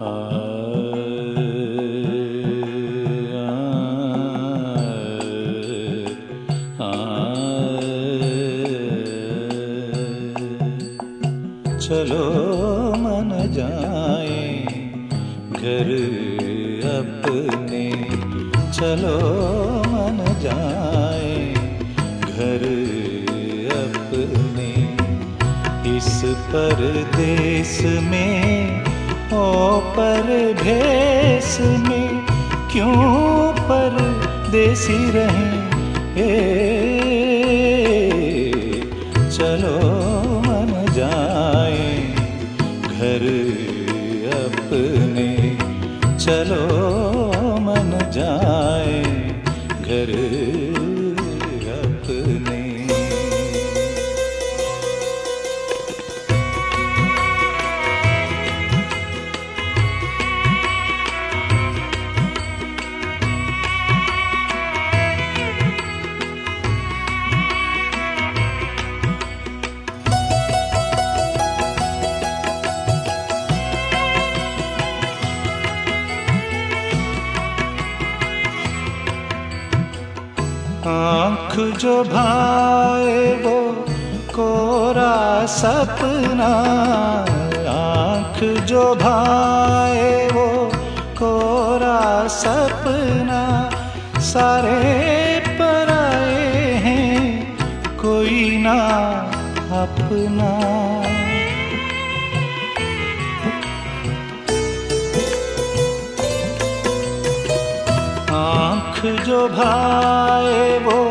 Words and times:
आलो 0.00 0.38
मन 12.96 13.50
जाएँ 13.52 14.66
घर 15.52 15.88
अपनी। 16.98 17.90
चलो 18.70 19.18
मन 19.86 20.38
जाएँ 20.40 21.54
घर 22.22 22.64
अपनी। 23.72 24.72
इस 25.96 26.22
परदेश 26.24 27.82
में 27.82 28.97
ओ 29.32 29.40
पर 29.96 30.54
भेस 30.62 31.58
में 31.60 32.26
क्यों 32.72 33.52
पर 33.68 33.96
देसी 34.50 35.10
रहे 35.10 35.68
चलो 39.30 39.76
मन 40.46 40.72
जाए 40.92 41.90
घर 42.84 43.24
अपने। 44.38 45.28
चलो 46.18 46.87
आँख 80.86 81.78
जो 81.78 82.04
भाए 82.04 83.42
वो 83.42 83.72
कोरा 84.30 85.46
सपना, 85.46 86.50
आँख 87.70 88.64
जो 88.64 88.94
भाए 88.94 90.28
वो 90.28 90.70
कोरा 91.18 92.26
सपना। 92.26 93.70
सारे 94.20 95.38
पराए 95.48 96.72
हैं, 96.72 97.56
कोई 97.96 98.58
ना 98.58 98.78
अपना। 99.82 100.97
आँख 108.98 109.26
जो 109.26 109.40
भाए 109.48 110.78
वो 110.78 111.02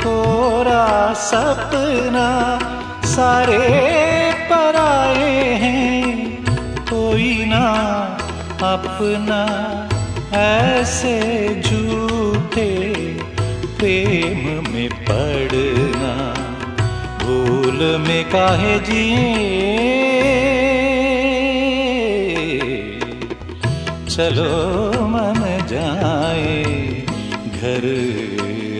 कोरा 0.00 1.12
सपना, 1.16 2.26
सारे 3.04 3.68
पराए 4.50 5.54
हैं, 5.62 6.12
कोई 6.90 7.30
ना 7.44 7.64
अपना। 8.64 9.40
ऐसे 10.34 11.16
झूठे 11.62 12.68
प्रेम 13.78 14.44
में 14.72 14.90
पड़ना, 15.08 16.12
भूल 17.24 17.80
में 18.08 18.24
काहे 18.24 18.78
जिए। 18.80 19.72
चलो 24.08 25.03
घर 27.64 27.84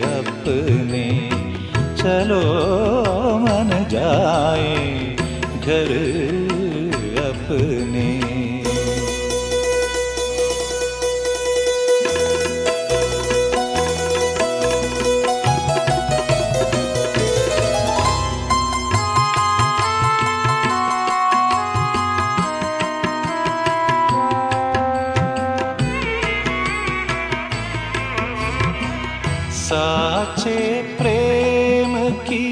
अपने 0.07 1.05
चलो 2.01 2.41
मन 3.43 3.71
जाए 3.89 4.75
घर 5.59 5.89
साचे 29.65 30.59
प्रेम 30.97 31.93
की 32.27 32.45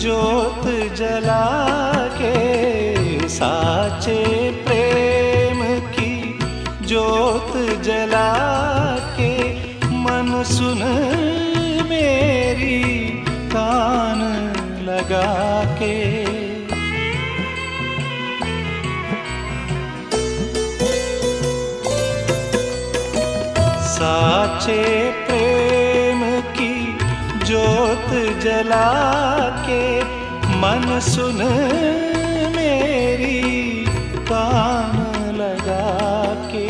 जोत 0.00 0.64
जला 0.96 1.44
के 2.14 3.28
साचे 3.28 4.22
प्रेम 4.66 5.60
की 5.96 6.14
जोत 6.86 7.52
जला 7.82 8.32
के 9.20 9.32
मन 10.04 10.42
सुन 10.46 10.82
मेरी 11.90 12.82
कान 13.54 14.20
लगा 14.88 15.30
के। 15.82 15.96
साचे 23.88 24.82
प्रेम 25.26 25.67
जला 28.42 28.88
के 29.66 29.82
मन 30.60 30.98
सुन 31.00 31.42
मेरी 32.56 33.40
कान 34.30 34.94
लगा 35.36 35.94
के 36.52 36.66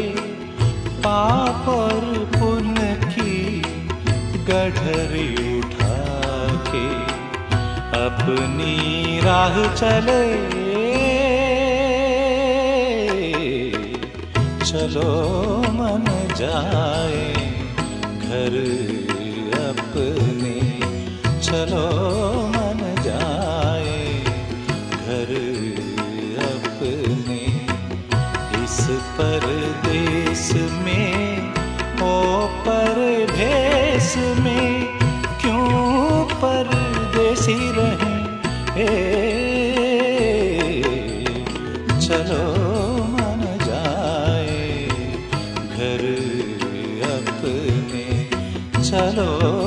पाप 1.07 1.69
और 1.69 2.05
पुण्य 2.37 2.95
की 3.15 3.37
गढ़री 4.51 5.29
उठा 5.59 5.99
के 6.71 6.87
अपनी 8.05 9.21
राह 9.21 9.57
चले। 9.75 10.25
चलो 14.63 15.13
मन 15.77 16.05
जाए 16.39 17.27
घर 18.25 18.57
चलो 21.49 21.85
मन 22.49 22.81
जाए, 23.03 24.25
घर 24.93 25.31
अपने। 26.43 27.45
इस 28.65 28.89
परदेश 28.91 30.53
में, 30.55 31.49
ओ 32.03 32.47
परदेश 32.47 34.17
में, 34.17 34.99
क्यों 35.41 36.25
परदेसी 36.25 37.73
रहे? 37.73 38.15
ए, 38.83 39.05
चलो 42.01 42.45
मन 43.05 43.59
जाए, 43.65 44.89
घर 45.73 46.05
अपने। 47.17 48.31
चलो 48.83 49.58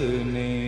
ne 0.00 0.67